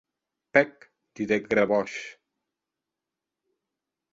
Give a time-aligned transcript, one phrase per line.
[0.57, 0.87] Pèc,
[1.19, 2.01] didec Gavroche.